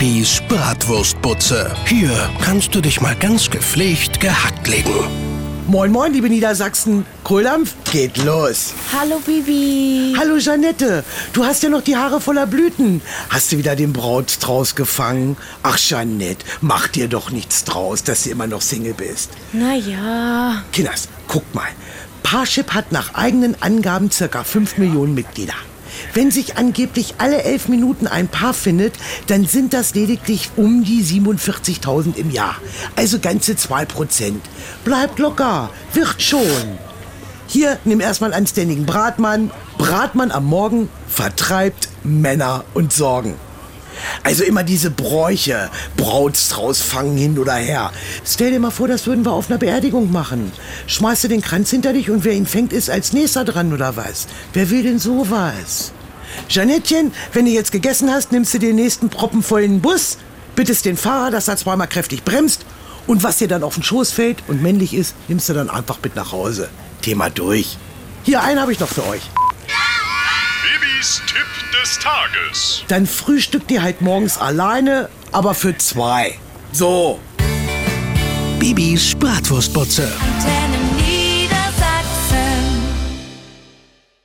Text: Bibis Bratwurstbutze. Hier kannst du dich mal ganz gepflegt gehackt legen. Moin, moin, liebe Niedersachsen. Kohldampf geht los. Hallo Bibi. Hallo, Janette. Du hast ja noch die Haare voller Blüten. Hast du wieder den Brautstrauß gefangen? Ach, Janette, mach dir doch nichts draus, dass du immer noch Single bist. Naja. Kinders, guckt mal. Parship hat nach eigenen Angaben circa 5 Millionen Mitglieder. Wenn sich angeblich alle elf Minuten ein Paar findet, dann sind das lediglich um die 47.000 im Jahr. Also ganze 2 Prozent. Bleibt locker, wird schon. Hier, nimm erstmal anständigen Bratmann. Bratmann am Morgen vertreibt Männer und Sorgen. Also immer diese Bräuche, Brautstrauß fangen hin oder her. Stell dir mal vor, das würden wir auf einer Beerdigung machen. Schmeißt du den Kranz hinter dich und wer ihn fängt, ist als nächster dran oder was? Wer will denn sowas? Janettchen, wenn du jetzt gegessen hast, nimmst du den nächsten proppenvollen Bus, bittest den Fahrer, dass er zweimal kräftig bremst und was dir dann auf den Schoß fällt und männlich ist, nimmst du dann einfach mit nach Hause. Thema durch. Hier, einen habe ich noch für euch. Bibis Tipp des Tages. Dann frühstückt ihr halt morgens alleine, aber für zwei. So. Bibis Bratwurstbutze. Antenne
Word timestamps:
Bibis 0.00 0.40
Bratwurstbutze. 0.48 1.74
Hier 1.84 2.10
kannst 2.42 2.74
du 2.74 2.80
dich 2.80 3.02
mal 3.02 3.14
ganz 3.16 3.50
gepflegt 3.50 4.18
gehackt 4.18 4.66
legen. 4.66 4.94
Moin, 5.66 5.92
moin, 5.92 6.14
liebe 6.14 6.30
Niedersachsen. 6.30 7.04
Kohldampf 7.22 7.74
geht 7.92 8.16
los. 8.16 8.72
Hallo 8.98 9.20
Bibi. 9.20 10.14
Hallo, 10.18 10.38
Janette. 10.38 11.04
Du 11.34 11.44
hast 11.44 11.62
ja 11.62 11.68
noch 11.68 11.82
die 11.82 11.98
Haare 11.98 12.18
voller 12.18 12.46
Blüten. 12.46 13.02
Hast 13.28 13.52
du 13.52 13.58
wieder 13.58 13.76
den 13.76 13.92
Brautstrauß 13.92 14.74
gefangen? 14.74 15.36
Ach, 15.62 15.76
Janette, 15.76 16.46
mach 16.62 16.88
dir 16.88 17.06
doch 17.06 17.30
nichts 17.30 17.64
draus, 17.64 18.02
dass 18.02 18.22
du 18.22 18.30
immer 18.30 18.46
noch 18.46 18.62
Single 18.62 18.94
bist. 18.94 19.32
Naja. 19.52 20.62
Kinders, 20.72 21.08
guckt 21.28 21.54
mal. 21.54 21.68
Parship 22.22 22.72
hat 22.72 22.90
nach 22.90 23.12
eigenen 23.12 23.54
Angaben 23.60 24.10
circa 24.10 24.44
5 24.44 24.78
Millionen 24.78 25.12
Mitglieder. 25.12 25.56
Wenn 26.14 26.30
sich 26.30 26.56
angeblich 26.56 27.14
alle 27.18 27.42
elf 27.42 27.68
Minuten 27.68 28.06
ein 28.06 28.28
Paar 28.28 28.54
findet, 28.54 28.94
dann 29.26 29.46
sind 29.46 29.72
das 29.72 29.94
lediglich 29.94 30.50
um 30.56 30.84
die 30.84 31.02
47.000 31.02 32.16
im 32.16 32.30
Jahr. 32.30 32.56
Also 32.96 33.18
ganze 33.18 33.56
2 33.56 33.84
Prozent. 33.84 34.42
Bleibt 34.84 35.18
locker, 35.18 35.70
wird 35.92 36.22
schon. 36.22 36.78
Hier, 37.46 37.78
nimm 37.84 38.00
erstmal 38.00 38.32
anständigen 38.32 38.86
Bratmann. 38.86 39.50
Bratmann 39.76 40.30
am 40.30 40.44
Morgen 40.44 40.88
vertreibt 41.08 41.88
Männer 42.04 42.64
und 42.74 42.92
Sorgen. 42.92 43.34
Also 44.22 44.44
immer 44.44 44.62
diese 44.62 44.90
Bräuche, 44.90 45.70
Brautstrauß 45.96 46.82
fangen 46.82 47.16
hin 47.16 47.38
oder 47.38 47.54
her. 47.54 47.90
Stell 48.24 48.50
dir 48.50 48.60
mal 48.60 48.70
vor, 48.70 48.86
das 48.86 49.06
würden 49.06 49.24
wir 49.24 49.32
auf 49.32 49.48
einer 49.48 49.58
Beerdigung 49.58 50.12
machen. 50.12 50.52
Schmeißt 50.86 51.24
du 51.24 51.28
den 51.28 51.40
Kranz 51.40 51.70
hinter 51.70 51.92
dich 51.94 52.10
und 52.10 52.24
wer 52.24 52.34
ihn 52.34 52.46
fängt, 52.46 52.72
ist 52.72 52.90
als 52.90 53.12
nächster 53.12 53.44
dran 53.44 53.72
oder 53.72 53.96
was? 53.96 54.26
Wer 54.52 54.70
will 54.70 54.82
denn 54.82 54.98
sowas? 54.98 55.92
Janettchen, 56.48 57.12
wenn 57.32 57.46
du 57.46 57.50
jetzt 57.50 57.72
gegessen 57.72 58.12
hast, 58.12 58.30
nimmst 58.30 58.52
du 58.54 58.58
den 58.58 58.76
nächsten 58.76 59.08
proppenvollen 59.08 59.80
Bus, 59.80 60.18
bittest 60.54 60.84
den 60.84 60.96
Fahrer, 60.96 61.30
dass 61.30 61.48
er 61.48 61.56
zweimal 61.56 61.88
kräftig 61.88 62.22
bremst 62.22 62.64
und 63.06 63.22
was 63.22 63.38
dir 63.38 63.48
dann 63.48 63.62
auf 63.62 63.74
den 63.74 63.82
Schoß 63.82 64.12
fällt 64.12 64.42
und 64.48 64.62
männlich 64.62 64.94
ist, 64.94 65.14
nimmst 65.28 65.48
du 65.48 65.54
dann 65.54 65.70
einfach 65.70 65.98
mit 66.02 66.14
nach 66.14 66.32
Hause. 66.32 66.68
Thema 67.02 67.30
durch. 67.30 67.76
Hier, 68.22 68.42
einen 68.42 68.60
habe 68.60 68.72
ich 68.72 68.80
noch 68.80 68.88
für 68.88 69.06
euch. 69.06 69.22
Bibis 71.00 71.22
Tipp 71.26 71.80
des 71.80 71.98
Tages. 71.98 72.84
Dann 72.88 73.06
frühstückt 73.06 73.70
ihr 73.70 73.82
halt 73.82 74.02
morgens 74.02 74.36
alleine, 74.36 75.08
aber 75.32 75.54
für 75.54 75.74
zwei. 75.78 76.38
So. 76.72 77.18
Bibis 78.58 79.14
Bratwurstbutze. 79.14 80.12
Antenne 80.20 81.19